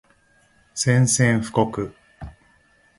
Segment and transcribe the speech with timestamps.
[0.73, 1.93] 宣戦布告